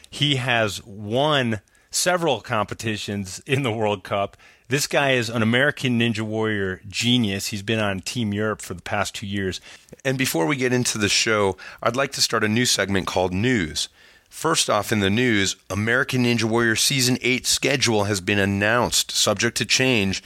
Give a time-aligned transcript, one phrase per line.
[0.09, 1.59] He has won
[1.91, 4.37] several competitions in the World Cup.
[4.69, 7.47] This guy is an American Ninja Warrior genius.
[7.47, 9.59] He's been on Team Europe for the past two years.
[10.05, 13.33] And before we get into the show, I'd like to start a new segment called
[13.33, 13.89] News.
[14.29, 19.57] First off, in the news, American Ninja Warrior Season 8 schedule has been announced, subject
[19.57, 20.23] to change.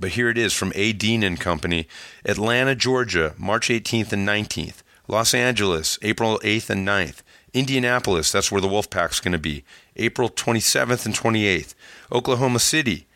[0.00, 0.92] But here it is from A.
[0.92, 1.86] Dean and Company
[2.24, 4.82] Atlanta, Georgia, March 18th and 19th.
[5.06, 7.22] Los Angeles, April 8th and 9th.
[7.54, 9.62] Indianapolis, that's where the Wolfpack's going to be,
[9.96, 11.74] April 27th and 28th.
[12.10, 13.06] Oklahoma City,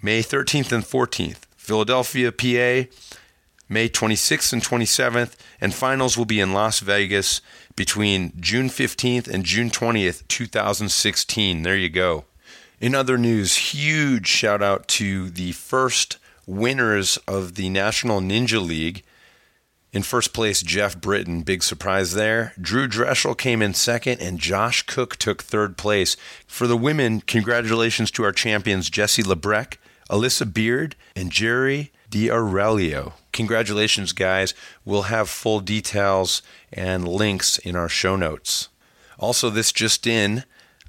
[0.00, 1.44] May 13th and 14th.
[1.56, 2.88] Philadelphia, PA,
[3.68, 5.34] May 26th and 27th.
[5.60, 7.40] And finals will be in Las Vegas
[7.76, 11.62] between June 15th and June 20th, 2016.
[11.62, 12.24] There you go.
[12.80, 19.02] In other news, huge shout out to the first winners of the National Ninja League.
[19.92, 22.52] In first place, Geoff Britten, big surprise there.
[22.60, 26.16] Drew Drechsel came in second, and Josh Cook took third place.
[26.46, 29.76] For the women, congratulations to our champions Jesse Labreck,
[30.10, 33.14] Alyssa Beard, and Jerry D'Aurelio.
[33.36, 34.54] Congratulations, guys.
[34.86, 36.40] We'll have full details
[36.72, 38.70] and links in our show notes.
[39.18, 40.44] Also, this just in.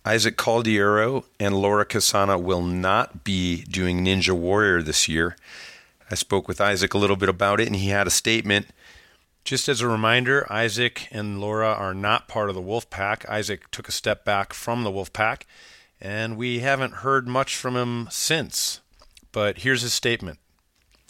[0.05, 5.35] Isaac Caldiero and Laura Casana will not be doing Ninja Warrior this year.
[6.09, 8.67] I spoke with Isaac a little bit about it, and he had a statement.
[9.43, 13.29] Just as a reminder, Isaac and Laura are not part of the Wolf Pack.
[13.29, 15.45] Isaac took a step back from the Wolf Pack,
[15.99, 18.79] and we haven't heard much from him since.
[19.33, 20.39] But here's his statement.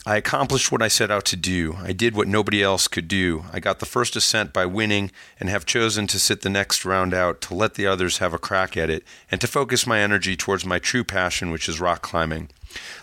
[0.07, 1.75] I accomplished what I set out to do.
[1.81, 3.43] I did what nobody else could do.
[3.51, 7.13] I got the first ascent by winning and have chosen to sit the next round
[7.13, 10.37] out to let the others have a crack at it and to focus my energy
[10.37, 12.47] towards my true passion, which is rock climbing.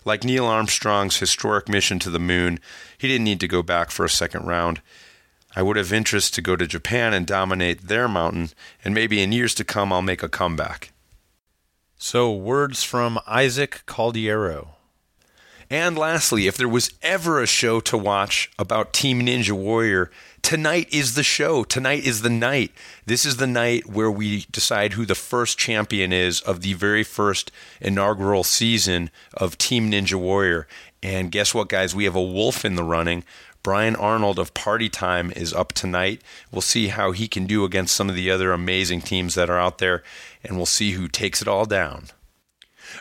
[0.06, 2.58] Like Neil Armstrong's historic mission to the moon,
[2.96, 4.80] he didn't need to go back for a second round.
[5.54, 8.48] I would have interest to go to Japan and dominate their mountain,
[8.82, 10.90] and maybe in years to come I'll make a comeback.
[11.98, 14.73] So, words from Isaac Caldiero.
[15.70, 20.10] And lastly, if there was ever a show to watch about Team Ninja Warrior,
[20.42, 21.64] tonight is the show.
[21.64, 22.70] Tonight is the night.
[23.06, 27.02] This is the night where we decide who the first champion is of the very
[27.02, 30.66] first inaugural season of Team Ninja Warrior.
[31.02, 31.94] And guess what, guys?
[31.94, 33.24] We have a wolf in the running.
[33.62, 36.20] Brian Arnold of Party Time is up tonight.
[36.52, 39.58] We'll see how he can do against some of the other amazing teams that are
[39.58, 40.02] out there,
[40.42, 42.08] and we'll see who takes it all down.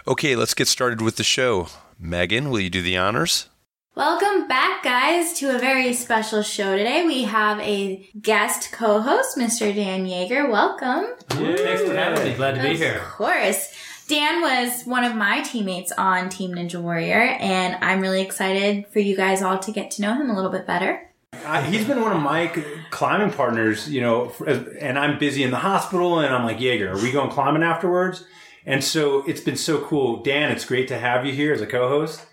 [0.08, 1.68] Okay, let's get started with the show.
[2.04, 3.48] Megan, will you do the honors?
[3.96, 7.06] Welcome back, guys, to a very special show today.
[7.06, 9.74] We have a guest co-host, Mr.
[9.74, 10.52] Dan Yeager.
[10.52, 11.06] Welcome.
[11.40, 12.34] Yeah, thanks for having me.
[12.36, 12.98] Glad to be here.
[12.98, 13.74] Of course.
[14.10, 19.00] Dan was one of my teammates on Team Ninja Warrior, and I'm really excited for
[19.00, 21.10] you guys all to get to know him a little bit better.
[21.46, 22.48] Uh, he's been one of my
[22.90, 27.02] climbing partners, you know, and I'm busy in the hospital, and I'm like, Yeager, are
[27.02, 28.26] we going climbing afterwards?
[28.66, 30.24] And so it's been so cool.
[30.24, 32.26] Dan, it's great to have you here as a co-host.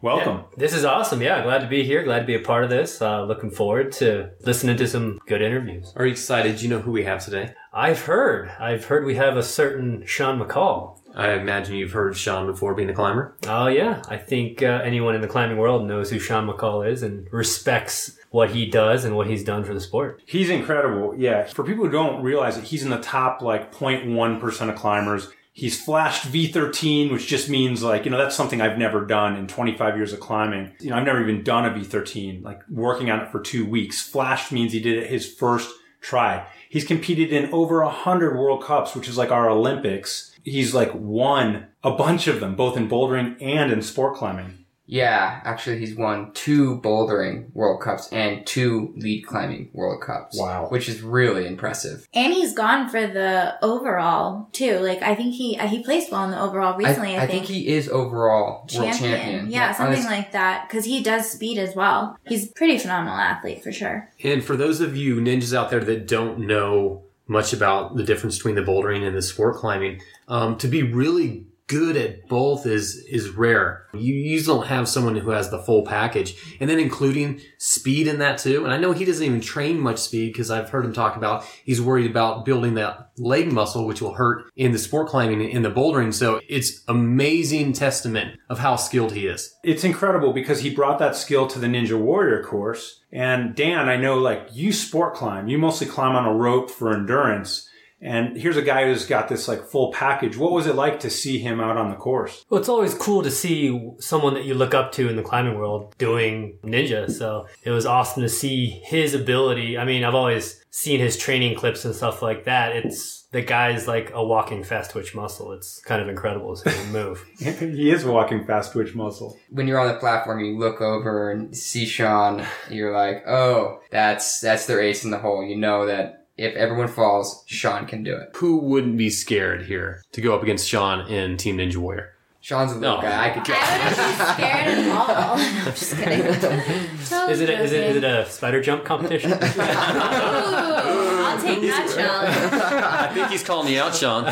[0.00, 0.36] Welcome.
[0.36, 1.20] Yeah, this is awesome.
[1.20, 2.04] Yeah, glad to be here.
[2.04, 3.02] Glad to be a part of this.
[3.02, 5.92] Uh, looking forward to listening to some good interviews.
[5.96, 6.56] Are you excited?
[6.56, 7.54] Do you know who we have today?
[7.72, 8.50] I've heard.
[8.60, 11.00] I've heard we have a certain Sean McColl.
[11.16, 13.36] I imagine you've heard Sean before being a climber.
[13.48, 17.02] Oh yeah, I think uh, anyone in the climbing world knows who Sean McColl is
[17.02, 20.22] and respects what he does and what he's done for the sport.
[20.26, 21.14] He's incredible.
[21.16, 24.76] Yeah, for people who don't realize it, he's in the top like 0.1 percent of
[24.76, 29.34] climbers He's flashed V13, which just means like, you know, that's something I've never done
[29.34, 30.70] in 25 years of climbing.
[30.78, 34.00] You know, I've never even done a V13, like working on it for two weeks.
[34.00, 35.68] Flashed means he did it his first
[36.00, 36.46] try.
[36.68, 40.32] He's competed in over a hundred World Cups, which is like our Olympics.
[40.44, 44.57] He's like won a bunch of them, both in bouldering and in sport climbing.
[44.90, 50.38] Yeah, actually, he's won two bouldering World Cups and two lead climbing World Cups.
[50.38, 50.68] Wow.
[50.70, 52.08] Which is really impressive.
[52.14, 54.78] And he's gone for the overall too.
[54.78, 57.18] Like I think he he placed well in the overall recently.
[57.18, 59.50] I, I think he is overall world champion.
[59.50, 60.66] Yeah, on something his- like that.
[60.66, 62.18] Because he does speed as well.
[62.26, 64.10] He's a pretty phenomenal athlete for sure.
[64.24, 68.38] And for those of you ninjas out there that don't know much about the difference
[68.38, 72.96] between the bouldering and the sport climbing, um, to be really good at both is
[73.08, 73.86] is rare.
[73.94, 78.18] You usually don't have someone who has the full package, and then including speed in
[78.18, 78.64] that too.
[78.64, 81.44] And I know he doesn't even train much speed because I've heard him talk about
[81.64, 85.50] he's worried about building that leg muscle, which will hurt in the sport climbing and
[85.50, 86.12] in the bouldering.
[86.12, 89.54] So it's amazing testament of how skilled he is.
[89.62, 93.00] It's incredible because he brought that skill to the Ninja Warrior course.
[93.12, 96.92] And Dan, I know like you sport climb, you mostly climb on a rope for
[96.92, 97.67] endurance.
[98.00, 100.36] And here's a guy who's got this like full package.
[100.36, 102.44] What was it like to see him out on the course?
[102.48, 105.58] Well, it's always cool to see someone that you look up to in the climbing
[105.58, 107.10] world doing ninja.
[107.10, 109.76] So it was awesome to see his ability.
[109.78, 112.76] I mean, I've always seen his training clips and stuff like that.
[112.76, 115.52] It's the guy's like a walking fast twitch muscle.
[115.52, 117.24] It's kind of incredible to see him move.
[117.38, 119.36] he is a walking fast twitch muscle.
[119.50, 122.44] when you're on the platform, you look over and see Sean.
[122.70, 125.44] You're like, oh, that's that's their ace in the hole.
[125.44, 128.30] You know that if everyone falls, Sean can do it.
[128.36, 132.12] Who wouldn't be scared here to go up against Sean in Team Ninja Warrior?
[132.40, 133.02] Sean's a little No.
[133.02, 133.26] guy.
[133.26, 134.02] I could I wouldn't be
[134.32, 135.36] scared at all.
[135.36, 136.22] I'm just kidding.
[137.08, 138.04] Totally Is it a, is it is it joking.
[138.04, 139.32] a spider jump competition?
[139.32, 142.62] Ooh, I'll take that challenge.
[142.62, 144.30] I think he's calling you out, Sean.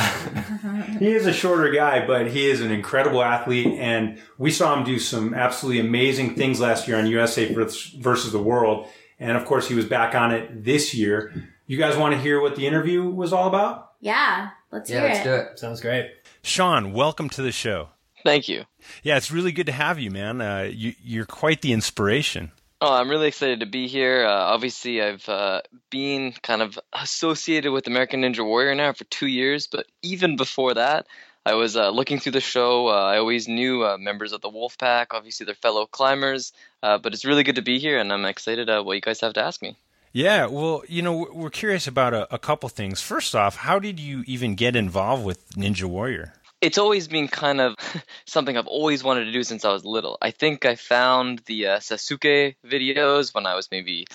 [0.98, 3.66] He is a shorter guy, but he is an incredible athlete.
[3.78, 8.32] And we saw him do some absolutely amazing things last year on USA vers- versus
[8.32, 8.88] the world.
[9.18, 11.32] And of course, he was back on it this year.
[11.66, 13.92] You guys want to hear what the interview was all about?
[14.00, 15.24] Yeah, let's Yeah, hear let's it.
[15.24, 15.58] do it.
[15.58, 16.10] Sounds great.
[16.42, 17.88] Sean, welcome to the show.
[18.24, 18.64] Thank you.
[19.02, 20.40] Yeah, it's really good to have you, man.
[20.40, 22.52] Uh, you, you're quite the inspiration.
[22.80, 24.24] Oh, I'm really excited to be here.
[24.26, 29.26] Uh, obviously, I've uh, been kind of associated with American Ninja Warrior now for two
[29.26, 31.06] years, but even before that,
[31.44, 32.88] I was uh, looking through the show.
[32.88, 36.52] Uh, I always knew uh, members of the Wolf Pack, obviously, they're fellow climbers,
[36.82, 39.20] uh, but it's really good to be here, and I'm excited uh, what you guys
[39.22, 39.76] have to ask me.
[40.16, 43.02] Yeah, well, you know, we're- curious about a, a couple things.
[43.02, 46.32] First off, how did you even get involved with Ninja Warrior?
[46.62, 47.74] it's always been kind of
[48.26, 50.16] something I've always wanted to do since I was little.
[50.22, 54.06] I think I found the uh, Sasuke videos when I was maybe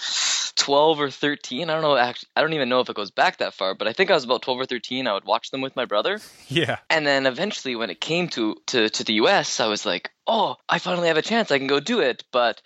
[0.55, 1.69] 12 or 13.
[1.69, 1.95] I don't know.
[1.95, 4.15] Actually, I don't even know if it goes back that far, but I think I
[4.15, 5.05] was about 12 or 13.
[5.07, 6.19] I would watch them with my brother,
[6.49, 6.77] Yeah.
[6.89, 10.55] and then eventually, when it came to to to the U.S., I was like, "Oh,
[10.67, 11.51] I finally have a chance.
[11.51, 12.59] I can go do it." But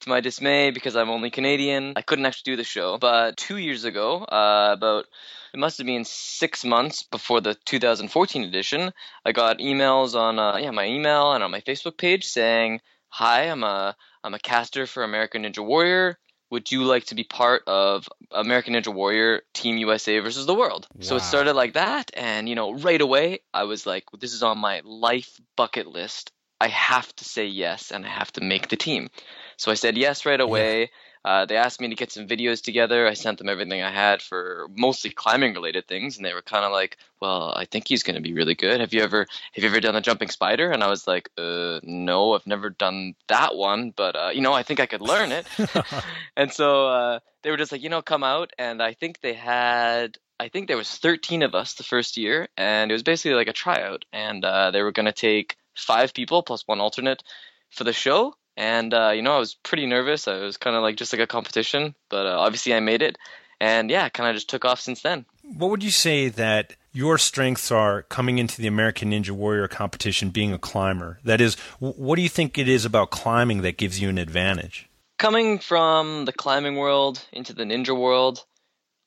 [0.00, 2.98] to my dismay, because I'm only Canadian, I couldn't actually do the show.
[2.98, 5.06] But two years ago, uh, about
[5.52, 8.92] it must have been six months before the 2014 edition,
[9.24, 13.42] I got emails on uh, yeah my email and on my Facebook page saying, "Hi,
[13.44, 16.18] I'm a I'm a caster for American Ninja Warrior."
[16.50, 20.86] Would you like to be part of American Ninja Warrior Team USA versus the world?
[21.00, 24.42] So it started like that, and you know, right away I was like, "This is
[24.42, 26.32] on my life bucket list.
[26.60, 29.10] I have to say yes, and I have to make the team."
[29.56, 30.90] So I said yes right away.
[31.24, 33.06] Uh, they asked me to get some videos together.
[33.06, 36.64] I sent them everything I had for mostly climbing related things, and they were kind
[36.64, 38.80] of like, "Well, I think he's going to be really good.
[38.80, 41.80] Have you ever have you ever done the jumping spider?" And I was like, "Uh,
[41.82, 45.32] no, I've never done that one, but uh, you know, I think I could learn
[45.32, 45.46] it."
[46.36, 49.34] and so uh, they were just like, "You know, come out." And I think they
[49.34, 50.18] had.
[50.40, 53.48] I think there was 13 of us the first year, and it was basically like
[53.48, 54.04] a tryout.
[54.12, 57.22] And uh, they were going to take five people plus one alternate
[57.70, 58.34] for the show.
[58.56, 60.26] And uh, you know, I was pretty nervous.
[60.28, 63.16] I was kind of like just like a competition, but uh, obviously I made it.
[63.60, 65.26] And yeah, kind of just took off since then.
[65.42, 70.30] What would you say that your strengths are coming into the American Ninja Warrior competition
[70.30, 71.18] being a climber?
[71.24, 74.88] That is, what do you think it is about climbing that gives you an advantage?
[75.18, 78.44] Coming from the climbing world into the ninja world,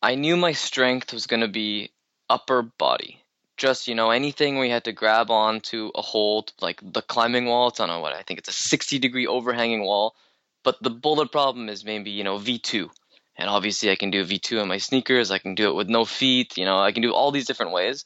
[0.02, 1.92] I knew my strength was going to be
[2.30, 3.21] upper body.
[3.58, 7.68] Just, you know, anything we had to grab onto a hold, like the climbing wall,
[7.68, 10.16] it's on a what I think it's a 60 degree overhanging wall.
[10.64, 12.90] But the boulder problem is maybe, you know, V2.
[13.38, 16.06] And obviously I can do V2 in my sneakers, I can do it with no
[16.06, 18.06] feet, you know, I can do all these different ways.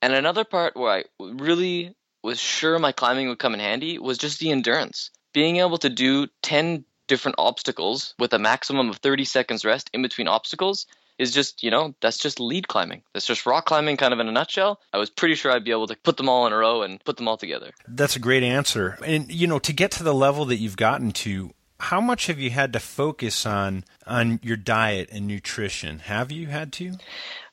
[0.00, 4.18] And another part where I really was sure my climbing would come in handy was
[4.18, 5.10] just the endurance.
[5.32, 10.02] Being able to do 10 different obstacles with a maximum of 30 seconds rest in
[10.02, 10.86] between obstacles
[11.22, 13.02] is just, you know, that's just lead climbing.
[13.14, 14.80] That's just rock climbing kind of in a nutshell.
[14.92, 17.02] I was pretty sure I'd be able to put them all in a row and
[17.04, 17.70] put them all together.
[17.88, 18.98] That's a great answer.
[19.06, 22.38] And, you know, to get to the level that you've gotten to, how much have
[22.38, 25.98] you had to focus on on your diet and nutrition?
[25.98, 26.92] Have you had to?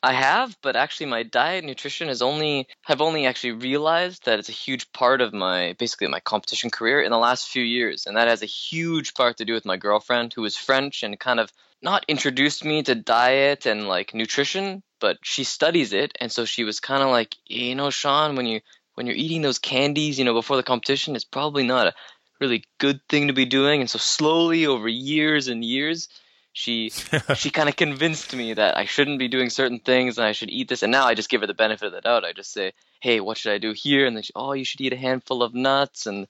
[0.03, 4.37] I have, but actually my diet and nutrition is only have only actually realized that
[4.37, 8.05] it's a huge part of my basically my competition career in the last few years.
[8.05, 11.19] And that has a huge part to do with my girlfriend who is French and
[11.19, 16.31] kind of not introduced me to diet and like nutrition, but she studies it and
[16.31, 18.61] so she was kind of like, you know, Sean, when you
[18.95, 21.93] when you're eating those candies, you know, before the competition, it's probably not a
[22.41, 23.79] really good thing to be doing.
[23.79, 26.09] And so slowly over years and years,
[26.51, 26.89] she
[27.35, 30.49] she kind of convinced me that I shouldn't be doing certain things and I should
[30.49, 30.83] eat this.
[30.83, 32.25] And now I just give her the benefit of the doubt.
[32.25, 34.81] I just say, "Hey, what should I do here?" And then she, "Oh, you should
[34.81, 36.27] eat a handful of nuts." And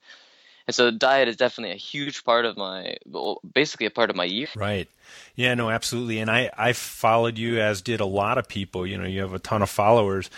[0.70, 4.14] and so diet is definitely a huge part of my, well, basically a part of
[4.14, 4.46] my year.
[4.54, 4.88] Right.
[5.34, 6.20] Yeah, no, absolutely.
[6.20, 8.86] And I, I followed you as did a lot of people.
[8.86, 10.30] You know, you have a ton of followers.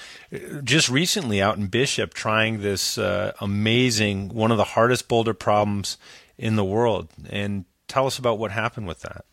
[0.64, 5.98] Just recently out in Bishop trying this uh, amazing, one of the hardest boulder problems
[6.38, 7.10] in the world.
[7.28, 9.26] And tell us about what happened with that.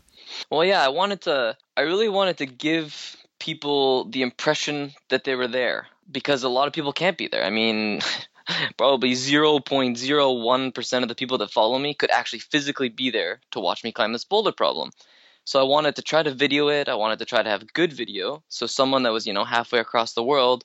[0.49, 5.35] Well, yeah, I wanted to, I really wanted to give people the impression that they
[5.35, 7.45] were there because a lot of people can't be there.
[7.45, 8.01] I mean,
[8.77, 13.83] probably 0.01% of the people that follow me could actually physically be there to watch
[13.83, 14.91] me climb this boulder problem.
[15.45, 16.89] So I wanted to try to video it.
[16.89, 19.79] I wanted to try to have good video so someone that was, you know, halfway
[19.79, 20.63] across the world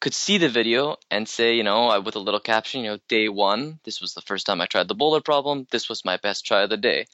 [0.00, 3.28] could see the video and say, you know, with a little caption, you know, day
[3.28, 5.66] one, this was the first time I tried the boulder problem.
[5.70, 7.06] This was my best try of the day.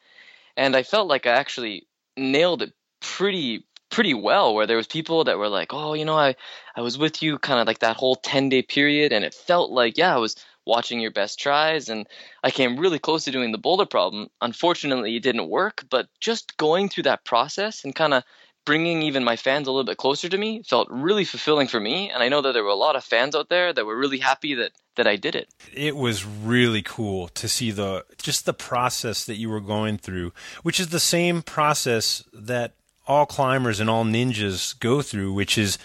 [0.57, 5.23] And I felt like I actually nailed it pretty pretty well where there was people
[5.23, 6.35] that were like oh you know i
[6.75, 9.71] i was with you kind of like that whole 10 day period and it felt
[9.71, 10.35] like yeah i was
[10.67, 12.09] watching your best tries and
[12.43, 14.27] i came really close to doing the boulder problem.
[14.41, 18.25] Unfortunately it didn't work but just going through that process and kind of
[18.67, 22.11] bringing even my fans a little bit closer to me felt really fulfilling for me
[22.11, 24.19] and i know that there were a lot of fans out there that were really
[24.19, 25.49] happy that that i did it.
[25.73, 30.33] It was really cool to see the just the process that you were going through
[30.65, 32.75] which is the same process that
[33.07, 35.79] all climbers and all ninjas go through which is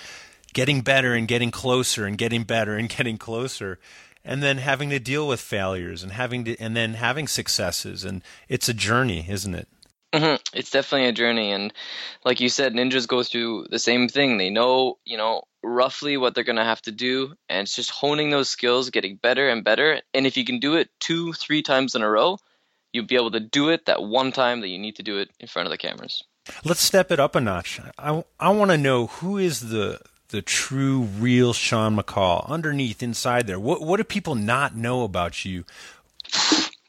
[0.54, 3.80] getting better and getting closer and getting better and getting closer
[4.24, 8.22] and then having to deal with failures and having to and then having successes and
[8.48, 9.68] it's a journey isn't it
[10.14, 10.58] Mm-hmm.
[10.58, 11.72] It's definitely a journey, and
[12.26, 14.38] like you said, ninjas go through the same thing.
[14.38, 18.32] They know, you know, roughly what they're gonna have to do, and it's just honing
[18.32, 20.02] those skills, getting better and better.
[20.14, 22.40] And if you can do it two, three times in a row,
[22.92, 25.30] you'll be able to do it that one time that you need to do it
[25.40, 26.24] in front of the cameras.
[26.64, 27.80] Let's step it up a notch.
[27.98, 33.48] I I want to know who is the the true, real Sean McColl underneath, inside
[33.48, 33.60] there.
[33.60, 35.66] What what do people not know about you?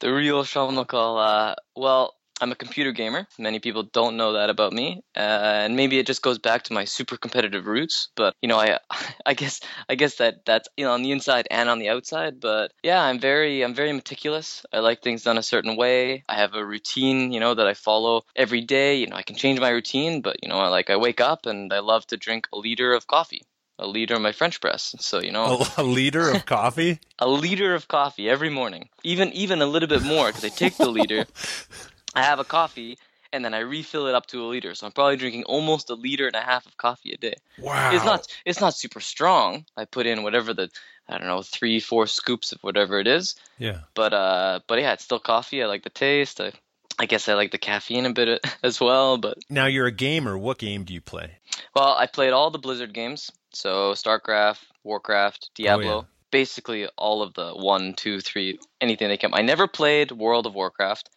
[0.00, 1.18] The real Sean McColl.
[1.24, 3.26] Uh, well, I'm a computer gamer.
[3.38, 5.20] Many people don't know that about me, uh,
[5.64, 8.08] and maybe it just goes back to my super competitive roots.
[8.16, 8.78] But you know, I,
[9.26, 12.40] I guess, I guess that that's you know on the inside and on the outside.
[12.40, 14.64] But yeah, I'm very, I'm very meticulous.
[14.72, 16.24] I like things done a certain way.
[16.28, 18.96] I have a routine, you know, that I follow every day.
[18.96, 21.46] You know, I can change my routine, but you know, I like I wake up
[21.46, 23.42] and I love to drink a liter of coffee
[23.80, 24.94] a liter of my French press.
[25.00, 27.00] So you know, a, a liter of coffee.
[27.18, 30.76] a liter of coffee every morning, even even a little bit more because I take
[30.76, 31.24] the liter,
[32.14, 32.98] I have a coffee
[33.32, 34.74] and then I refill it up to a liter.
[34.74, 37.34] So I'm probably drinking almost a liter and a half of coffee a day.
[37.58, 37.90] Wow.
[37.92, 39.64] It's not it's not super strong.
[39.76, 40.70] I put in whatever the
[41.08, 43.36] I don't know, three, four scoops of whatever it is.
[43.58, 43.80] Yeah.
[43.94, 45.62] But uh but yeah, it's still coffee.
[45.62, 46.40] I like the taste.
[46.40, 46.52] I
[46.98, 50.36] I guess I like the caffeine a bit as well, but Now you're a gamer.
[50.36, 51.38] What game do you play?
[51.74, 53.30] Well, I played all the Blizzard games.
[53.52, 55.92] So StarCraft, Warcraft, Diablo.
[55.92, 56.06] Oh, yeah.
[56.30, 59.34] Basically all of the one, two, three, anything they came.
[59.34, 61.10] I never played World of Warcraft.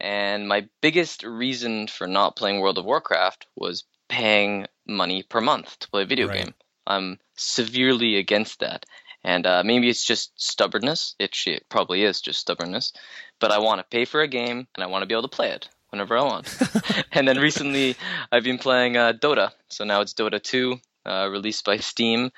[0.00, 5.78] And my biggest reason for not playing World of Warcraft was paying money per month
[5.80, 6.44] to play a video Right.
[6.44, 6.54] game.
[6.86, 8.86] I'm severely against that.
[9.24, 11.14] And uh, maybe it's just stubbornness.
[11.18, 12.92] It, it probably is just stubbornness.
[13.40, 15.36] But I want to pay for a game and I want to be able to
[15.36, 16.56] play it whenever I want.
[17.12, 17.96] and then recently
[18.30, 19.50] I've been playing uh, Dota.
[19.68, 22.30] So now it's Dota 2, uh, released by Steam.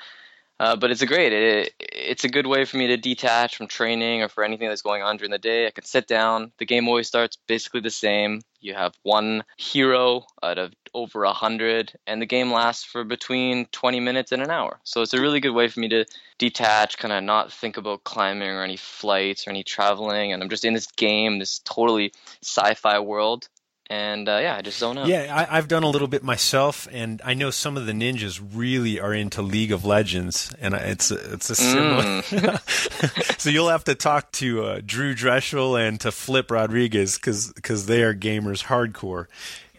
[0.61, 1.33] Uh, but it's a great.
[1.33, 4.83] It, it's a good way for me to detach from training or for anything that's
[4.83, 5.67] going on during the day.
[5.67, 6.52] I can sit down.
[6.59, 8.43] The game always starts basically the same.
[8.61, 13.69] You have one hero out of over a hundred, and the game lasts for between
[13.73, 14.81] 20 minutes and an hour.
[14.85, 16.05] So it's a really good way for me to
[16.37, 20.50] detach, kind of not think about climbing or any flights or any traveling, and I'm
[20.50, 22.12] just in this game, this totally
[22.43, 23.49] sci-fi world.
[23.91, 25.09] And uh, yeah, I just zone out.
[25.09, 28.41] Yeah, I, I've done a little bit myself, and I know some of the ninjas
[28.55, 32.23] really are into League of Legends, and it's a, it's a similar.
[33.39, 38.05] so you'll have to talk to uh, Drew Drechsel and to Flip Rodriguez because they
[38.05, 39.27] are gamers hardcore.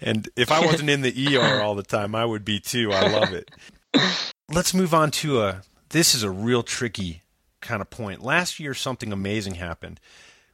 [0.02, 2.92] And if I wasn't in the ER all the time, I would be too.
[2.92, 3.50] I love it.
[4.50, 5.62] Let's move on to a.
[5.92, 7.22] This is a real tricky
[7.62, 8.22] kind of point.
[8.22, 10.02] Last year, something amazing happened.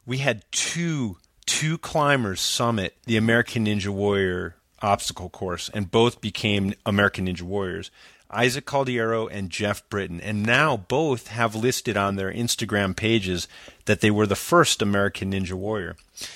[0.05, 6.75] We had two two climbers summit the American Ninja Warrior obstacle course, and both became
[6.85, 7.89] American Ninja Warriors.
[8.29, 13.47] Isaac Caldiero and Geoff Britten, and now both have listed on their Instagram pages
[13.85, 15.95] that they were the first American Ninja Warrior.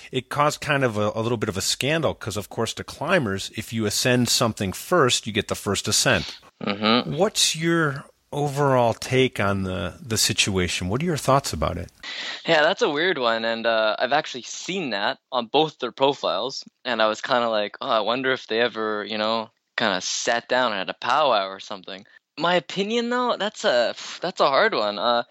[0.09, 2.85] It caused kind of a, a little bit of a scandal because, of course, to
[2.85, 6.39] climbers, if you ascend something first, you get the first ascent.
[6.63, 7.17] Mm-hmm.
[7.17, 10.89] What's your overall take on the the situation?
[10.89, 11.91] What are your thoughts about it?
[12.45, 16.63] Yeah, that's a weird one, and uh, I've actually seen that on both their profiles,
[16.85, 19.95] and I was kind of like, oh, I wonder if they ever, you know, kind
[19.95, 22.05] of sat down and had a powwow or something.
[22.39, 24.97] My opinion, though, that's a that's a hard one.
[24.97, 25.23] Uh,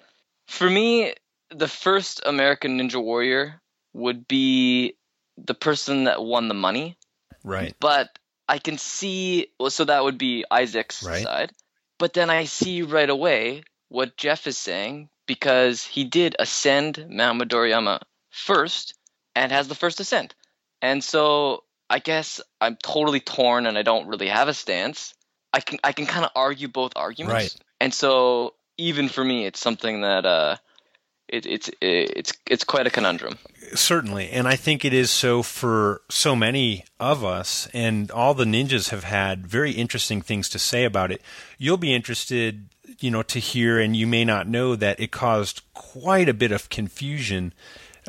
[0.47, 1.15] for me,
[1.51, 3.61] the first American Ninja Warrior
[3.93, 4.97] would be
[5.37, 6.97] the person that won the money,
[7.43, 7.75] Right.
[7.81, 8.09] but
[8.49, 9.49] I can see.
[9.59, 11.23] Well, so that would be Isaac's Right.
[11.25, 11.53] side,
[12.01, 17.41] but then I see right away what Jeff is saying because he did ascend Mount
[17.41, 18.95] Midoriyama first
[19.37, 20.35] and has the first ascent,
[20.83, 25.15] and so I guess I'm totally torn and I don't really have a stance.
[25.53, 27.55] I can I can kind of argue both arguments, Right.
[27.81, 30.57] and so even for me, it's something that uh,
[31.31, 33.39] it, it's it's it's quite a conundrum.
[33.75, 38.45] Certainly, and I think it is so for so many of us, and all the
[38.45, 41.23] ninjas have had very interesting things to say about it.
[41.57, 42.69] You'll be interested,
[42.99, 46.53] you know, to hear, and you may not know that it caused quite a bit
[46.53, 47.53] of confusion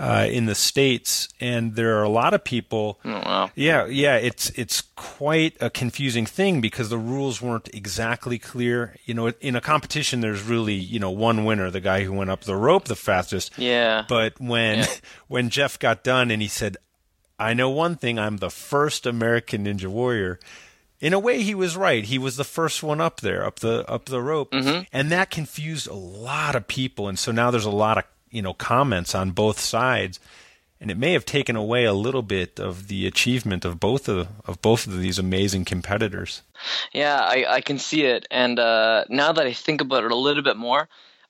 [0.02, 3.00] uh, in the states, and there are a lot of people.
[3.06, 3.52] Oh, wow.
[3.56, 8.96] Yeah, yeah, it's it's quite a confusing thing because the rules weren't exactly clear.
[9.06, 12.32] You know, in a competition, there's really you know one winner, the guy who went
[12.32, 13.52] up the rope the fastest.
[13.58, 14.04] Yeah.
[14.10, 14.86] But when Yeah.
[15.28, 16.78] when Jeff got done and he said,
[17.38, 18.18] "I know one thing.
[18.18, 20.40] I'm the first American Ninja Warrior."
[21.00, 22.04] In a way, he was right.
[22.06, 24.88] He was the first one up there, up the up the rope, Mhm.
[24.92, 27.08] and that confused a lot of people.
[27.08, 30.20] And so now there's a lot of you know comments on both sides,
[30.80, 34.28] and it may have taken away a little bit of the achievement of both of
[34.46, 36.42] of both of these amazing competitors.
[36.92, 38.28] Yeah, I, I can see it.
[38.32, 40.90] And uh, now that I think about it a little bit more,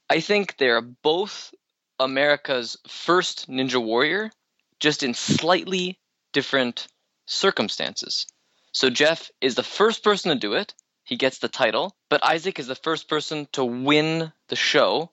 [0.09, 1.53] I think they're both
[1.99, 4.31] America's first Ninja Warrior,
[4.79, 5.99] just in slightly
[6.33, 6.87] different
[7.27, 8.25] circumstances.
[8.73, 10.73] So Jeff is the first person to do it.
[11.03, 11.95] He gets the title.
[12.09, 15.11] But Isaac is the first person to win the show,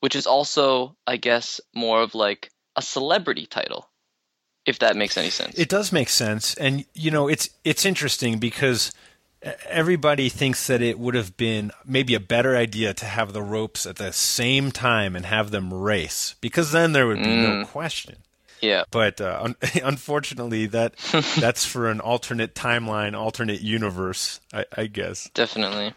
[0.00, 3.88] which is also, I guess, more of like a celebrity title,
[4.66, 5.58] if that makes any sense.
[5.58, 8.92] It does make sense, and you know it's it's interesting because
[9.68, 13.86] everybody thinks that it would have been maybe a better idea to have the ropes
[13.86, 17.66] at the same time and have them race because then there would be no Mm.
[17.68, 18.16] question.
[18.60, 18.84] Yeah.
[18.90, 20.96] But uh, un- unfortunately, that
[21.38, 25.28] that's for an alternate timeline, alternate universe, I, I guess.
[25.34, 25.92] Definitely.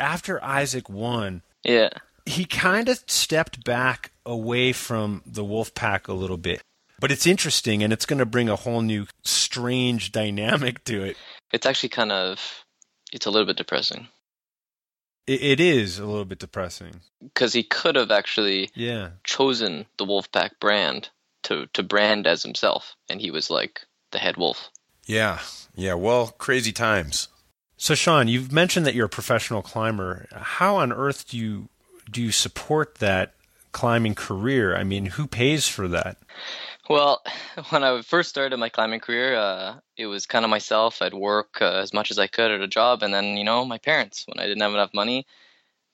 [0.00, 1.90] After Isaac won, Yeah.
[2.26, 6.62] He kind of stepped back away from the wolf pack a little bit.
[7.00, 11.16] But it's interesting, and it's going to bring a whole new strange dynamic to it.
[11.52, 12.64] It's actually kind of,
[13.12, 14.06] it's a little bit depressing.
[15.26, 17.00] It, it is a little bit depressing.
[17.20, 19.10] because he could have actually Yeah.
[19.24, 21.08] chosen the Wolfpack brand
[21.44, 23.80] to to brand as himself, and he was like
[24.12, 24.70] the head wolf.
[25.06, 25.40] Yeah.
[25.74, 25.94] Yeah.
[25.94, 27.26] Well, crazy times.
[27.76, 30.28] So, Sean, you've mentioned that you're a professional climber.
[30.32, 31.68] How on earth do you
[32.10, 33.34] do you support that
[33.72, 34.76] climbing career?
[34.76, 36.18] I mean, who pays for that?
[36.88, 37.22] Well,
[37.70, 41.02] when I first started my climbing career, uh, it was kind of myself.
[41.02, 43.64] I'd work uh, as much as I could at a job, and then you know
[43.64, 44.24] my parents.
[44.26, 45.26] When I didn't have enough money,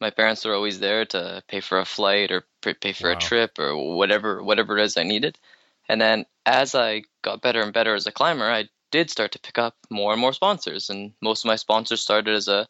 [0.00, 3.16] my parents were always there to pay for a flight or pay pay for a
[3.16, 5.38] trip or whatever whatever it is I needed.
[5.88, 9.40] And then as I got better and better as a climber, I did start to
[9.40, 12.66] pick up more and more sponsors, and most of my sponsors started as a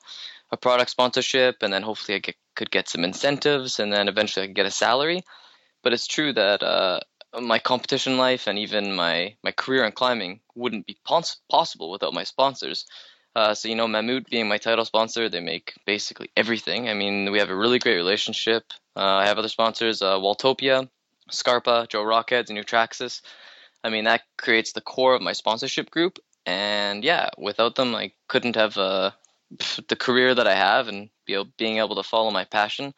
[0.50, 4.44] a product sponsorship, and then hopefully I get, could get some incentives, and then eventually
[4.44, 5.22] I could get a salary.
[5.82, 7.00] But it's true that uh,
[7.40, 12.14] my competition life and even my, my career in climbing wouldn't be pos- possible without
[12.14, 12.86] my sponsors.
[13.36, 16.88] Uh, so you know, Mammut being my title sponsor, they make basically everything.
[16.88, 18.64] I mean, we have a really great relationship.
[18.96, 20.88] Uh, I have other sponsors, uh, Walltopia,
[21.30, 23.20] Scarpa, Joe Rockhead's, and Nutraxis.
[23.84, 26.18] I mean, that creates the core of my sponsorship group.
[26.46, 29.12] And yeah, without them, I couldn't have uh,
[29.88, 32.92] the career that I have and be able, being able to follow my passion.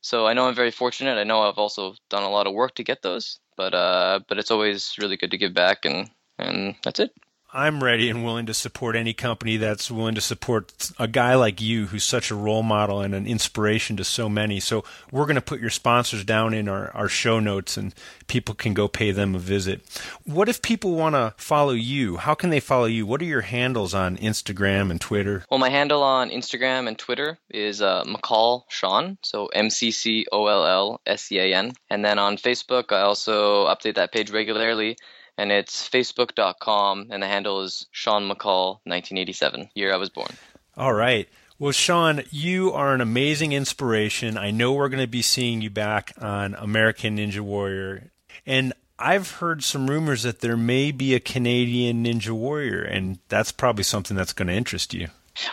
[0.00, 1.18] So I know I'm very fortunate.
[1.18, 4.38] I know I've also done a lot of work to get those, but uh, but
[4.38, 7.12] it's always really good to give back, and and that's it.
[7.54, 11.60] I'm ready and willing to support any company that's willing to support a guy like
[11.60, 14.58] you who's such a role model and an inspiration to so many.
[14.58, 17.94] So we're going to put your sponsors down in our, our show notes and
[18.26, 19.82] people can go pay them a visit.
[20.24, 22.16] What if people want to follow you?
[22.16, 23.04] How can they follow you?
[23.04, 25.44] What are your handles on Instagram and Twitter?
[25.50, 30.26] Well, my handle on Instagram and Twitter is uh, McColl Sean, so M C C
[30.32, 34.12] O L L S E A N, and then on Facebook I also update that
[34.12, 34.96] page regularly.
[35.42, 40.28] And it's facebook.com, and the handle is Sean McColl, 1987, year I was born.
[40.76, 41.28] All right.
[41.58, 44.38] Well, Sean, you are an amazing inspiration.
[44.38, 48.12] I know we're going to be seeing you back on American Ninja Warrior.
[48.46, 53.50] And I've heard some rumors that there may be a Canadian Ninja Warrior, and that's
[53.50, 55.08] probably something that's going to interest you.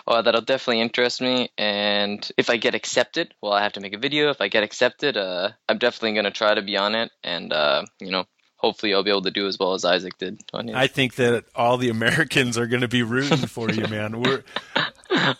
[0.05, 1.49] Oh, that'll definitely interest me.
[1.57, 4.29] And if I get accepted, well, I have to make a video.
[4.29, 7.09] If I get accepted, uh, I'm definitely going to try to be on it.
[7.23, 8.25] And, uh, you know,
[8.59, 10.41] hopefully I'll be able to do as well as Isaac did.
[10.53, 14.21] I think that all the Americans are going to be rooting for you, man.
[14.21, 14.43] We're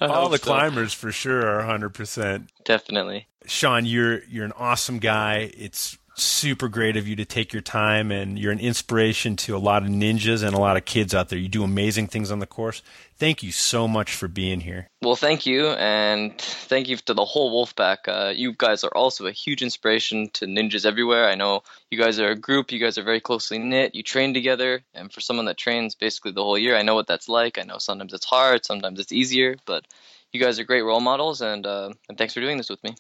[0.01, 0.45] all the so.
[0.45, 2.47] climbers for sure are 100%.
[2.63, 3.27] Definitely.
[3.45, 5.51] Sean, you're you're an awesome guy.
[5.58, 9.60] It's super great of you to take your time and you're an inspiration to a
[9.60, 11.39] lot of ninjas and a lot of kids out there.
[11.39, 12.82] You do amazing things on the course.
[13.17, 14.88] Thank you so much for being here.
[15.01, 17.97] Well, thank you, and thank you to the whole Wolfpack.
[18.08, 21.27] Uh, you guys are also a huge inspiration to ninjas everywhere.
[21.27, 22.71] I know you guys are a group.
[22.71, 23.93] You guys are very closely knit.
[23.93, 27.08] You train together, and for someone that trains basically the whole year, I know what
[27.08, 27.58] that's like.
[27.58, 29.86] I know sometimes it's hard, sometimes it's easier, but
[30.32, 32.95] you guys are great role models, and uh, and thanks for doing this with me.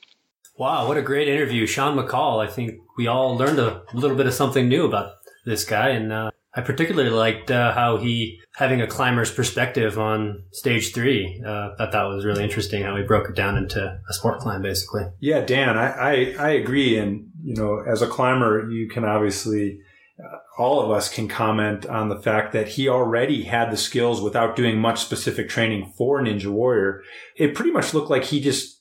[0.59, 1.65] Wow, what a great interview.
[1.65, 5.13] Sean McColl, I think we all learned a little bit of something new about
[5.45, 5.91] this guy.
[5.91, 11.41] And uh, I particularly liked uh, how he, having a climber's perspective on stage three,
[11.47, 14.61] uh, thought that was really interesting how he broke it down into a sport climb,
[14.61, 15.03] basically.
[15.21, 16.97] Yeah, Dan, I, I, I agree.
[16.97, 19.79] And, you know, as a climber, you can obviously,
[20.21, 24.21] uh, all of us can comment on the fact that he already had the skills
[24.21, 27.01] without doing much specific training for Ninja Warrior.
[27.37, 28.75] It pretty much looked like he just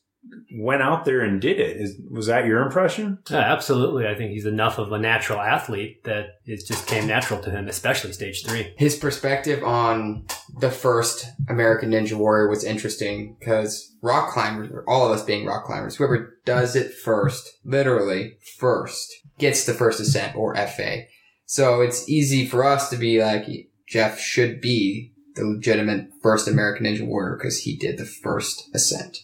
[0.52, 1.76] went out there and did it.
[1.76, 3.18] Is, was that your impression?
[3.30, 4.06] Yeah, absolutely.
[4.06, 7.68] I think he's enough of a natural athlete that it just came natural to him,
[7.68, 8.72] especially stage three.
[8.76, 10.26] His perspective on
[10.58, 15.46] the first American Ninja Warrior was interesting because rock climbers, or all of us being
[15.46, 21.02] rock climbers, whoever does it first, literally first, gets the first ascent or FA.
[21.44, 23.44] So it's easy for us to be like,
[23.88, 29.18] Jeff should be the legitimate first American Ninja Warrior because he did the first ascent.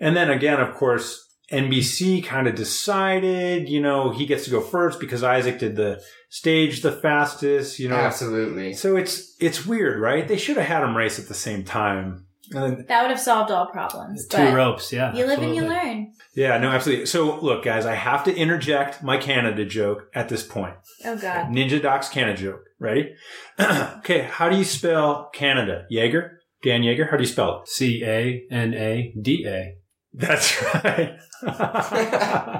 [0.00, 4.60] And then again, of course, NBC kind of decided, you know, he gets to go
[4.60, 7.96] first because Isaac did the stage the fastest, you know.
[7.96, 8.74] Absolutely.
[8.74, 10.28] So it's it's weird, right?
[10.28, 12.26] They should have had him race at the same time.
[12.52, 14.26] And then, That would have solved all problems.
[14.26, 15.14] Two ropes, yeah.
[15.14, 16.12] You live and you learn.
[16.34, 17.06] yeah, no, absolutely.
[17.06, 20.74] So look, guys, I have to interject my Canada joke at this point.
[21.04, 21.46] Oh God.
[21.48, 22.64] Ninja Doc's Canada joke.
[22.80, 23.14] Ready?
[23.60, 25.84] okay, how do you spell Canada?
[25.90, 26.40] Jaeger?
[26.62, 27.68] Dan Jaeger, how do you spell it?
[27.68, 29.74] C A N A D A.
[30.14, 31.16] That's right.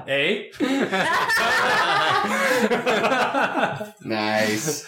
[0.07, 0.49] A?
[2.69, 3.85] Eh?
[4.05, 4.87] Nice.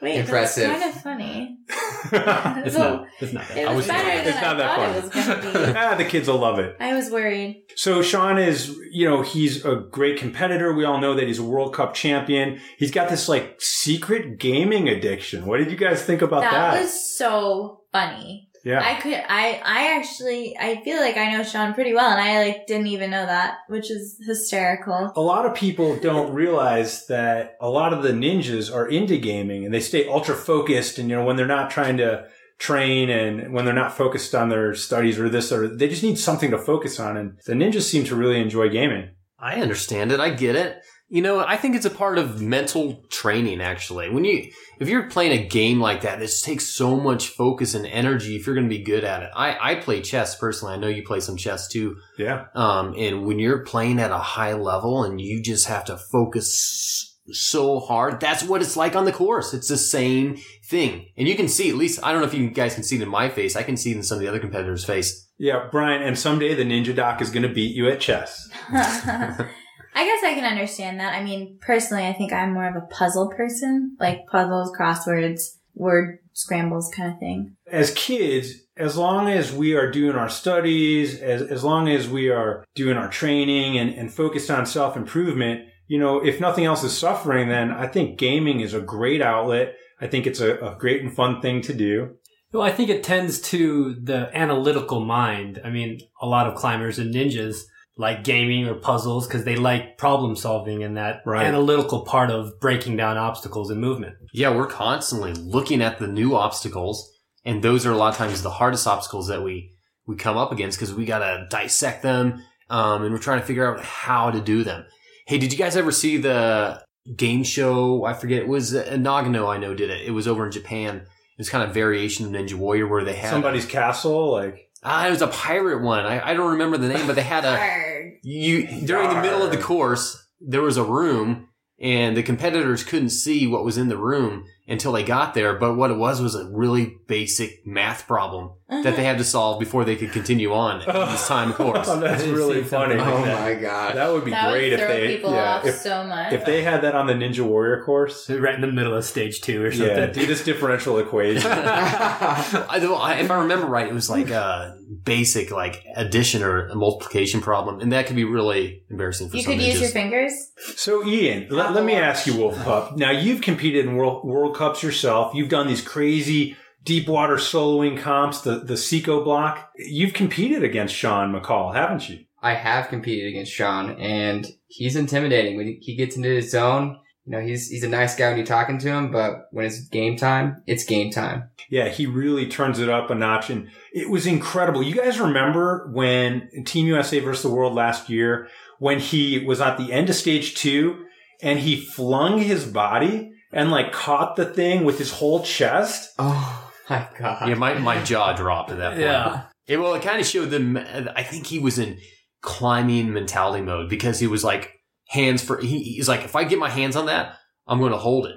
[0.00, 0.68] Wait, Impressive.
[0.68, 1.58] that's kind of funny.
[2.64, 3.06] It's So, not.
[3.20, 3.50] It's not.
[3.50, 4.98] It I was was better than It's I not that thought funny.
[4.98, 5.74] it was going to be.
[5.78, 6.76] ah, the kids will love it.
[6.78, 7.64] I was worried.
[7.74, 10.72] So Sean is, you know, he's a great competitor.
[10.72, 12.60] We all know that he's a World Cup champion.
[12.78, 15.46] He's got this like secret gaming addiction.
[15.46, 16.52] What did you guys think about that?
[16.74, 18.47] That was so funny.
[18.64, 18.82] Yeah.
[18.84, 22.44] I could, I, I actually, I feel like I know Sean pretty well, and I
[22.44, 25.12] like didn't even know that, which is hysterical.
[25.14, 29.64] a lot of people don't realize that a lot of the ninjas are into gaming
[29.64, 30.98] and they stay ultra focused.
[30.98, 32.26] And, you know, when they're not trying to
[32.58, 36.18] train and when they're not focused on their studies or this or they just need
[36.18, 37.16] something to focus on.
[37.16, 39.10] And the ninjas seem to really enjoy gaming.
[39.38, 40.20] I understand it.
[40.20, 40.82] I get it.
[41.10, 44.10] You know, I think it's a part of mental training, actually.
[44.10, 47.86] When you, if you're playing a game like that, this takes so much focus and
[47.86, 49.30] energy if you're going to be good at it.
[49.34, 50.74] I, I play chess personally.
[50.74, 51.96] I know you play some chess too.
[52.18, 52.46] Yeah.
[52.54, 57.16] Um, and when you're playing at a high level and you just have to focus
[57.30, 59.54] so hard, that's what it's like on the course.
[59.54, 61.06] It's the same thing.
[61.16, 63.02] And you can see, at least, I don't know if you guys can see it
[63.02, 63.56] in my face.
[63.56, 65.26] I can see it in some of the other competitors' face.
[65.38, 66.02] Yeah, Brian.
[66.02, 68.50] And someday the ninja doc is going to beat you at chess.
[69.98, 71.12] I guess I can understand that.
[71.12, 76.20] I mean, personally, I think I'm more of a puzzle person, like puzzles, crosswords, word
[76.34, 77.56] scrambles kind of thing.
[77.68, 82.28] as kids, as long as we are doing our studies, as, as long as we
[82.28, 86.84] are doing our training and, and focused on self improvement, you know, if nothing else
[86.84, 89.74] is suffering, then I think gaming is a great outlet.
[90.00, 92.14] I think it's a, a great and fun thing to do.
[92.52, 95.60] Well, I think it tends to the analytical mind.
[95.64, 97.62] I mean, a lot of climbers and ninjas
[97.98, 101.44] like gaming or puzzles because they like problem solving and that Right.
[101.44, 104.14] analytical part of breaking down obstacles and movement.
[104.32, 107.10] Yeah, we're constantly looking at the new obstacles,
[107.44, 109.72] and those are a lot of times the hardest obstacles that we
[110.06, 113.66] we come up against because we gotta dissect them, um, and we're trying to figure
[113.70, 114.84] out how to do them.
[115.26, 116.82] Hey, did you guys ever see the
[117.16, 118.04] game show?
[118.04, 118.42] I forget.
[118.42, 119.48] It was uh, Nagano.
[119.52, 120.06] I know did it.
[120.06, 120.96] It was over in Japan.
[120.98, 125.06] It was kind of variation of Ninja Warrior where they had Somebody's castle, like Ah,
[125.06, 126.06] it was a pirate one.
[126.06, 129.50] I, I don't remember the name, but they had a you during the middle of
[129.50, 131.48] the course there was a room
[131.80, 135.54] and the competitors couldn't see what was in the room until they got there.
[135.54, 139.02] But what it was was a really basic math problem that they uh-huh.
[139.02, 141.88] had to solve before they could continue on this time course.
[141.88, 142.96] Oh, that's really funny.
[142.96, 143.96] Oh my god.
[143.96, 146.34] That would be That great would if they people yeah, off if, so much.
[146.34, 148.28] if they had that on the Ninja Warrior course.
[148.28, 149.96] Right in the middle of stage two or something.
[149.96, 151.50] Yeah, do this differential equation.
[151.50, 156.68] I, don't- I- if I remember right, it was like a basic like addition or
[156.68, 159.90] a multiplication problem, and that could be really embarrassing for you some could use your
[159.90, 160.32] fingers.
[160.76, 162.96] So, Ian, let, let me ask you, Wolf Pup.
[162.96, 165.34] Now, you've competed in World, World Cups yourself.
[165.34, 169.62] You've done these crazy deep water soloing comps, the, the Psicobloc.
[169.76, 172.24] You've competed against Sean McColl, haven't you?
[172.42, 176.98] I have competed against Sean, and he's intimidating when he- gets into his zone.
[177.24, 179.86] You know, he's he's a nice guy when you're talking to him, but when it's
[179.88, 181.50] game time, it's game time.
[181.68, 184.82] Yeah, he really turns it up a notch, and it was incredible.
[184.82, 189.76] You guys remember when Team USA versus the World last year, when he was at
[189.76, 191.04] the end of stage two,
[191.42, 196.12] and he flung his body and like caught the thing with his whole chest?
[196.18, 197.48] Oh my god!
[197.48, 199.02] Yeah, my, my jaw dropped at that point.
[199.02, 199.42] Yeah.
[199.66, 200.76] It, well, it kind of showed them.
[200.78, 201.98] I think he was in
[202.40, 204.72] climbing mentality mode because he was like
[205.08, 205.60] hands for.
[205.60, 208.36] He, he's like, if I get my hands on that, I'm going to hold it.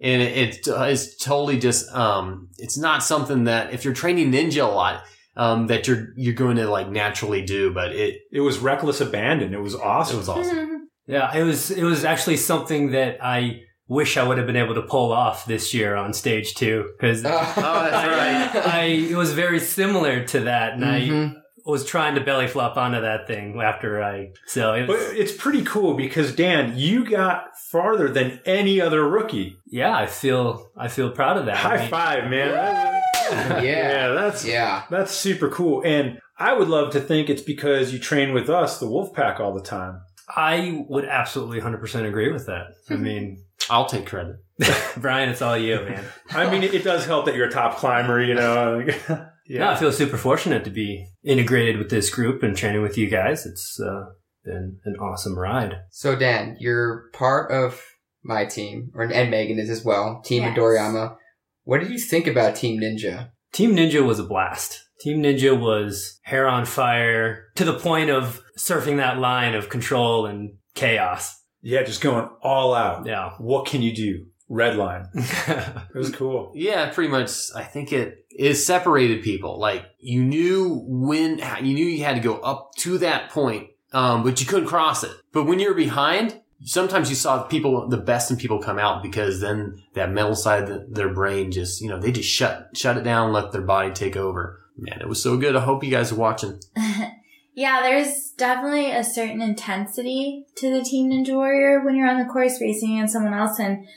[0.00, 1.90] And it, it is totally just.
[1.94, 5.02] Um, it's not something that if you're training ninja a lot,
[5.36, 7.72] um, that you're you're going to like naturally do.
[7.72, 9.54] But it It was reckless abandon.
[9.54, 10.16] It was awesome.
[10.16, 10.72] it was awesome.
[11.08, 14.74] Yeah, it was it was actually something that I wish I would have been able
[14.74, 18.66] to pull off this year on stage two because Oh, that's right.
[18.66, 21.34] I it was very similar to that, and Mhm.
[21.36, 25.32] I was trying to belly flop onto that thing after I so it was, it's
[25.32, 29.56] pretty cool because Dan, you got farther than any other rookie.
[29.66, 31.56] yeah I feel I feel proud of that.
[31.56, 32.50] I High mean, five, man.
[33.30, 34.84] yeah, yeah, that's yeah.
[34.90, 35.82] that's super cool.
[35.84, 39.52] And I would love to think it's because you train with us, the Wolfpack, all
[39.54, 40.00] the time.
[40.28, 42.74] I would absolutely 100% agree with that.
[42.90, 44.36] I mean, I'll take credit.
[44.96, 46.04] Brian, it's all you, man.
[46.30, 48.86] I mean, it does help that you're a top climber, you know.
[49.48, 53.08] Yeah, I feel super fortunate to be integrated with this group and training with you
[53.08, 53.46] guys.
[53.46, 54.06] It's uh,
[54.44, 55.76] been an awesome ride.
[55.92, 57.80] So Dan, you're part of
[58.24, 60.20] my team, or and Megan is as well.
[60.24, 60.58] Team Yes.
[60.58, 61.16] Midoriyama.
[61.62, 63.30] What did you think about Team Ninja?
[63.52, 64.82] Team Ninja was a blast.
[65.00, 70.26] Team Ninja was hair on fire to the point of surfing that line of control
[70.26, 71.36] and chaos.
[71.66, 73.06] Yeah, just going all out.
[73.06, 73.30] Yeah.
[73.38, 74.26] What can you do?
[74.48, 75.08] Red line.
[75.16, 76.52] It was cool.
[76.54, 77.30] Yeah, pretty much.
[77.56, 79.58] I think it is separated people.
[79.58, 84.22] Like you knew when you knew you had to go up to that point, um,
[84.22, 85.10] but you couldn't cross it.
[85.32, 89.40] But when you're behind, sometimes you saw people, the best in people come out because
[89.40, 93.02] then that mental side of their brain just, you know, they just shut shut it
[93.02, 94.62] down, let their body take over.
[94.76, 95.56] Man, it was so good.
[95.56, 96.60] I hope you guys are watching.
[97.56, 102.30] Yeah, there's definitely a certain intensity to the Team Ninja Warrior when you're on the
[102.30, 103.58] course racing against someone else.
[103.58, 103.88] And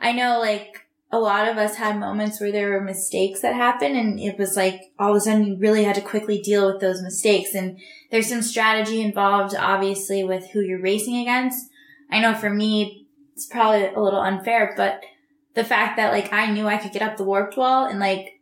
[0.00, 3.98] I know like a lot of us had moments where there were mistakes that happened
[3.98, 6.80] and it was like all of a sudden you really had to quickly deal with
[6.80, 7.54] those mistakes.
[7.54, 7.78] And
[8.10, 11.68] there's some strategy involved, obviously, with who you're racing against.
[12.10, 15.02] I know for me, it's probably a little unfair, but
[15.52, 18.40] the fact that like I knew I could get up the warped wall and like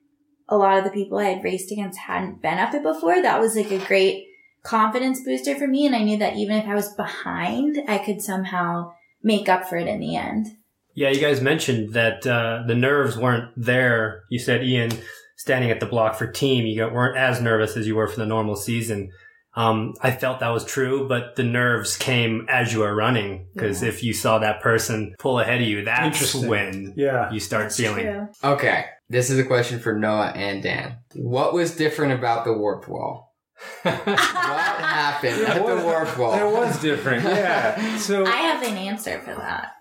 [0.48, 3.40] a lot of the people I had raced against hadn't been up it before, that
[3.40, 4.28] was like a great
[4.62, 5.86] confidence booster for me.
[5.86, 8.92] And I knew that even if I was behind, I could somehow
[9.22, 10.48] make up for it in the end.
[10.94, 14.24] Yeah, you guys mentioned that uh, the nerves weren't there.
[14.28, 14.90] You said, Ian,
[15.36, 18.26] standing at the block for team, you weren't as nervous as you were for the
[18.26, 19.10] normal season.
[19.56, 23.82] Um, I felt that was true, but the nerves came as you were running because
[23.82, 27.32] if you saw that person pull ahead of you, that's when Yeah.
[27.32, 28.04] you start feeling.
[28.06, 28.28] True.
[28.44, 30.98] Okay, this is a question for Noah and Dan.
[31.14, 33.29] What was different about the warped wall?
[33.82, 36.34] What happened at the warped wall?
[36.34, 37.24] It was different.
[37.24, 37.96] Yeah.
[37.98, 39.72] So I have an answer for that.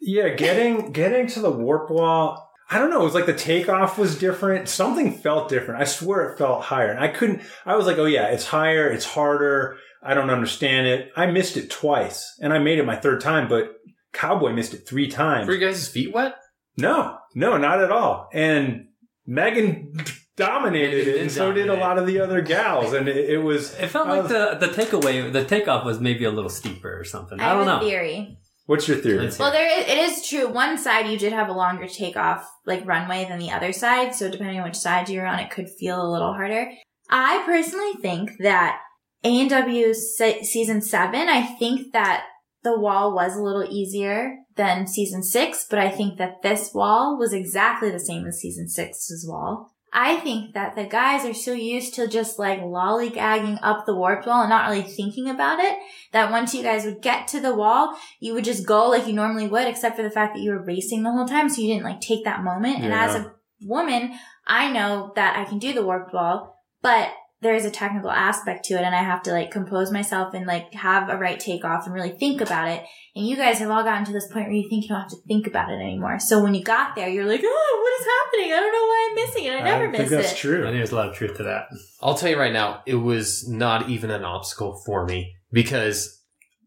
[0.00, 2.50] Yeah, getting getting to the warp wall.
[2.70, 3.00] I don't know.
[3.00, 4.68] It was like the takeoff was different.
[4.68, 5.80] Something felt different.
[5.80, 7.42] I swear it felt higher, and I couldn't.
[7.64, 8.90] I was like, "Oh yeah, it's higher.
[8.90, 9.76] It's harder.
[10.02, 13.48] I don't understand it." I missed it twice, and I made it my third time.
[13.48, 13.74] But
[14.12, 15.46] Cowboy missed it three times.
[15.46, 16.34] Were you guys' feet wet?
[16.76, 18.28] No, no, not at all.
[18.32, 18.88] And
[19.26, 19.94] Megan
[20.38, 22.94] dominated Megan it, did and so did a lot of the other gals.
[22.94, 23.74] And it, it was.
[23.74, 27.04] It felt I like the the takeaway, the takeoff was maybe a little steeper or
[27.04, 27.38] something.
[27.38, 27.88] I, I, don't have know.
[27.88, 28.38] theory.
[28.66, 29.30] What's your theory?
[29.38, 30.46] Well, there is, it is true.
[30.46, 34.14] One side you did have a longer takeoff, like runway, than the other side.
[34.14, 36.70] So depending on which side you're on, it could feel a little harder.
[37.10, 38.80] I personally think that
[39.24, 41.28] A and W se- season seven.
[41.28, 42.24] I think that
[42.62, 47.16] the wall was a little easier than season six, but I think that this wall
[47.18, 49.72] was exactly the same as season six's wall.
[49.92, 54.26] I think that the guys are so used to just like lollygagging up the warped
[54.26, 55.78] wall and not really thinking about it
[56.12, 59.14] that once you guys would get to the wall, you would just go like you
[59.14, 61.48] normally would, except for the fact that you were racing the whole time.
[61.48, 62.82] So you didn't like take that moment.
[62.82, 64.12] And as a woman,
[64.46, 68.74] I know that I can do the warped wall, but there's a technical aspect to
[68.74, 71.94] it and I have to like compose myself and like have a right takeoff and
[71.94, 72.82] really think about it.
[73.14, 75.10] And you guys have all gotten to this point where you think you don't have
[75.10, 76.18] to think about it anymore.
[76.18, 78.52] So when you got there, you're like, oh, what is happening?
[78.52, 79.52] I don't know why I'm missing it.
[79.52, 80.10] I never miss it.
[80.10, 80.62] That's true.
[80.62, 81.66] I think there's a lot of truth to that.
[82.02, 86.20] I'll tell you right now, it was not even an obstacle for me because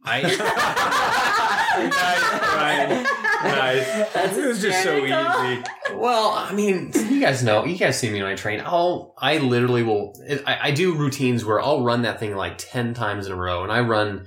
[0.05, 0.21] I.
[3.43, 4.37] nice, nice.
[4.37, 5.63] It was just so easy.
[5.93, 8.61] Well, I mean, you guys know, you guys see me when I train.
[8.63, 10.13] I'll, I literally will,
[10.45, 13.63] I, I do routines where I'll run that thing like 10 times in a row
[13.63, 14.25] and I run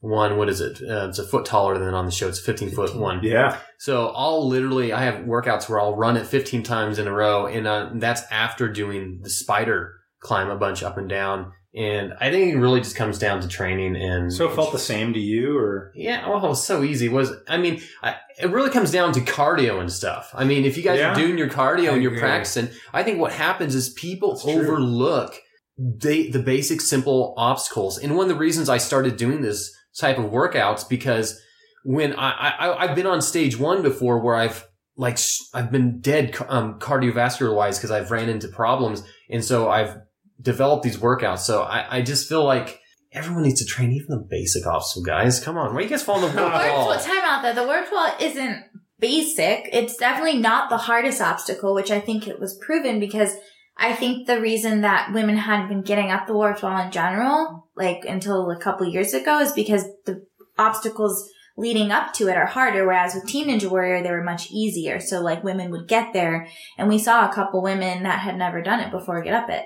[0.00, 0.80] one, what is it?
[0.82, 2.28] Uh, it's a foot taller than on the show.
[2.28, 3.20] It's 15 foot one.
[3.22, 3.58] Yeah.
[3.78, 7.46] So I'll literally, I have workouts where I'll run it 15 times in a row
[7.46, 11.52] and uh, that's after doing the spider climb a bunch up and down.
[11.74, 14.30] And I think it really just comes down to training and.
[14.32, 17.06] So it felt the same to you, or Yeah, well, it was so easy.
[17.06, 20.30] It was I mean, I, it really comes down to cardio and stuff.
[20.34, 21.12] I mean, if you guys Yeah.
[21.12, 22.20] are doing your cardio I and you're agree.
[22.20, 24.52] practicing, I think what happens is people true.
[24.52, 25.34] overlook
[25.78, 27.98] they, the basic, simple obstacles.
[27.98, 31.40] And one of the reasons I started doing this type of workouts because
[31.84, 36.00] when I, I I've been on stage one before where I've like sh- I've been
[36.00, 39.96] dead um, cardiovascular wise because I've ran into problems, and so I've
[40.42, 41.40] developed these workouts.
[41.40, 42.80] So I, I just feel like
[43.12, 45.40] everyone needs to train even the basic obstacle guys.
[45.40, 46.98] Come on, why are you guys falling the The warped wall?
[46.98, 47.54] time out though.
[47.54, 48.64] The warped wall isn't
[48.98, 49.68] basic.
[49.72, 53.34] It's definitely not the hardest obstacle, which I think it was proven because
[53.76, 57.68] I think the reason that women hadn't been getting up the warped wall in general,
[57.76, 60.24] like until a couple years ago, is because the
[60.58, 62.86] obstacles leading up to it are harder.
[62.86, 65.00] Whereas with Team Ninja Warrior, they were much easier.
[65.00, 66.46] So like women would get there,
[66.78, 69.64] and we saw a couple women that had never done it before get up it.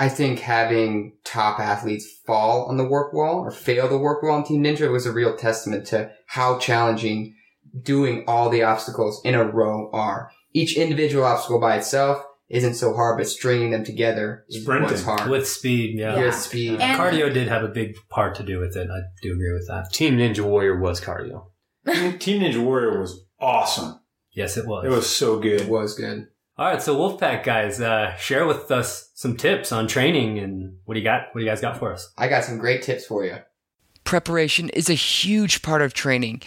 [0.00, 4.36] I think having top athletes fall on the warped wall or fail the warped wall
[4.38, 7.34] on Team Ninja was a real testament to how challenging
[7.82, 10.30] doing all the obstacles in a row are.
[10.54, 14.88] Each individual obstacle by itself isn't so hard, but stringing them together is Sprinting.
[14.90, 15.30] what's hard.
[15.30, 16.18] With speed, yeah.
[16.18, 16.80] Your speed.
[16.80, 18.88] And- Cardio did have a big part to do with it.
[18.90, 19.92] I do agree with that.
[19.92, 21.48] Team Ninja Warrior was cardio.
[22.18, 24.00] Team Ninja Warrior was awesome.
[24.32, 24.86] Yes, it was.
[24.86, 25.60] It was so good.
[25.60, 26.28] It was good.
[26.60, 30.92] All right, so Wolfpack guys, uh, share with us some tips on training and what
[30.92, 31.28] do you got?
[31.32, 32.12] What do you guys got for us?
[32.18, 33.36] I got some great tips for you.
[34.04, 36.42] Preparation is a huge part of training.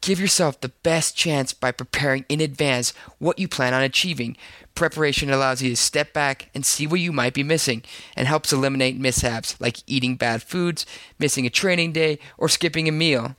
[0.00, 4.38] Give yourself the best chance by preparing in advance what you plan on achieving.
[4.74, 7.82] Preparation allows you to step back and see what you might be missing
[8.16, 10.86] and helps eliminate mishaps like eating bad foods,
[11.18, 13.36] missing a training day, or skipping a meal.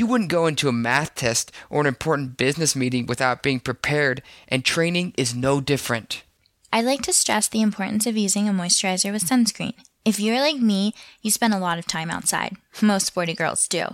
[0.00, 4.22] You wouldn't go into a math test or an important business meeting without being prepared,
[4.48, 6.22] and training is no different.
[6.72, 9.74] I'd like to stress the importance of using a moisturizer with sunscreen.
[10.06, 12.56] If you're like me, you spend a lot of time outside.
[12.80, 13.88] Most sporty girls do.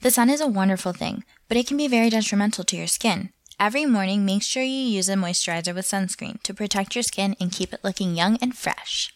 [0.00, 3.30] The sun is a wonderful thing, but it can be very detrimental to your skin.
[3.60, 7.52] Every morning, make sure you use a moisturizer with sunscreen to protect your skin and
[7.52, 9.14] keep it looking young and fresh.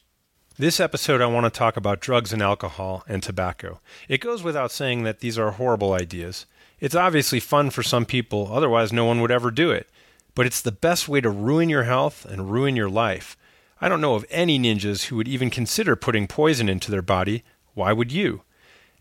[0.59, 3.79] This episode, I want to talk about drugs and alcohol and tobacco.
[4.09, 6.47] It goes without saying that these are horrible ideas.
[6.81, 9.87] It's obviously fun for some people, otherwise, no one would ever do it.
[10.35, 13.37] But it's the best way to ruin your health and ruin your life.
[13.83, 17.45] I don't know of any ninjas who would even consider putting poison into their body.
[17.75, 18.41] Why would you?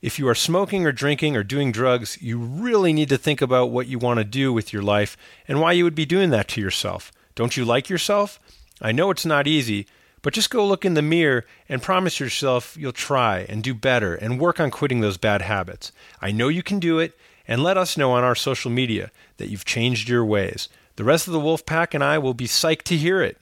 [0.01, 3.71] If you are smoking or drinking or doing drugs, you really need to think about
[3.71, 5.15] what you want to do with your life
[5.47, 7.13] and why you would be doing that to yourself.
[7.33, 8.41] Don't you like yourself?
[8.81, 9.87] I know it's not easy,
[10.25, 14.15] but just go look in the mirror and promise yourself you'll try and do better
[14.15, 15.91] and work on quitting those bad habits.
[16.19, 17.15] I know you can do it,
[17.47, 20.67] and let us know on our social media that you've changed your ways.
[20.95, 23.37] The rest of the Wolf Pack and I will be psyched to hear it.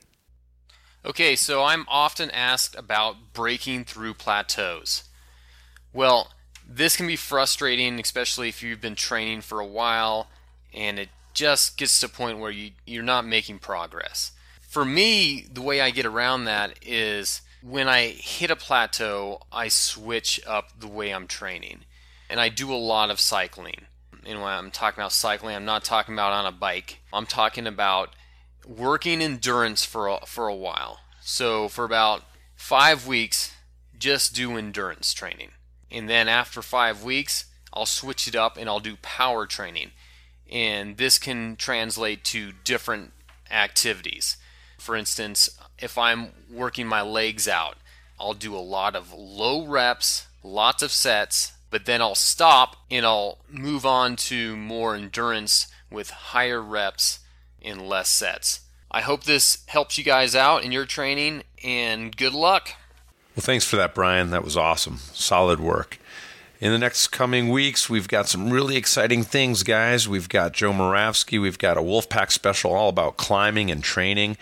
[1.06, 5.06] Okay, so I'm often asked about breaking through plateaus.
[5.94, 6.34] Well,
[6.68, 10.28] this can be frustrating, especially if you've been training for a while
[10.74, 14.34] and it just gets to a point where you, you're not making progress.
[14.74, 19.68] For me, the way I get around that is when I hit a plateau, I
[19.68, 21.82] switch up the way I'm training.
[22.28, 23.86] And I do a lot of cycling.
[24.26, 27.02] And when I'm talking about cycling, I'm not talking about on a bike.
[27.14, 28.16] I'm talking about
[28.68, 31.02] working endurance for a, for a while.
[31.22, 32.24] So for about
[32.56, 33.56] five weeks,
[33.96, 35.52] just do endurance training,
[35.92, 39.92] and then after five weeks, I'll switch it up and I'll do power training,
[40.52, 43.14] and this can translate to different
[43.52, 44.38] activities.
[44.84, 47.78] For instance, if I'm working my legs out,
[48.20, 53.06] I'll do a lot of low reps, lots of sets, but then I'll stop and
[53.06, 57.20] I'll move on to more endurance with higher reps
[57.62, 58.60] and less sets.
[58.92, 62.72] I hope this helps you guys out in your training, and good luck.
[63.38, 64.32] Well, thanks for that, Brian.
[64.32, 64.98] That was awesome.
[65.14, 65.98] Solid work.
[66.60, 70.10] In the next coming weeks, we've got some really exciting things, guys.
[70.10, 71.40] We've got Joe Moravsky.
[71.40, 74.36] We've got a Wolfpack special all about climbing and training.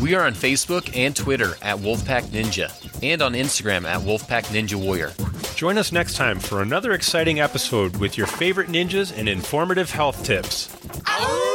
[0.00, 2.70] We are on Facebook and Twitter at Wolfpack Ninja
[3.02, 5.12] and on Instagram at Wolfpack Ninja Warrior.
[5.56, 10.24] Join us next time for another exciting episode with your favorite ninjas and informative health
[10.24, 10.68] tips.
[11.04, 11.53] I'm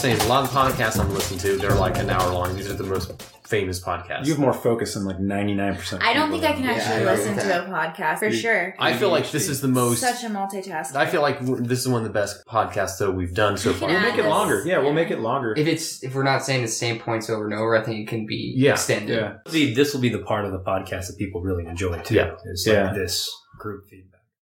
[0.00, 2.56] saying, a lot of podcasts I'm listening to, they're like an hour long.
[2.56, 3.12] These are the most
[3.46, 4.24] famous podcasts.
[4.26, 6.00] You have more focus than like 99%.
[6.02, 8.74] I don't think I can Yeah, actually I listen with to a podcast for sure.
[8.78, 10.00] I feel like this is the most.
[10.00, 10.94] Such a multitasker.
[10.96, 13.74] I feel like this is one of the best podcasts that we've done so You
[13.74, 13.88] can far.
[13.88, 14.62] We'll add make it this- longer.
[14.64, 15.54] Yeah, we'll make it longer.
[15.56, 18.08] If it's if we're not saying the same points over and over, I think it
[18.08, 18.72] can be Yeah.
[18.72, 19.16] extended.
[19.16, 19.32] Yeah.
[19.52, 22.14] See, this will be the part of the podcast that people really enjoy too.
[22.14, 22.30] Yeah.
[22.46, 22.92] It's Yeah.
[22.94, 23.28] this
[23.58, 24.19] group feedback.